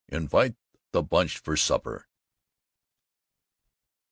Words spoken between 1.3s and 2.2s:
for Supper."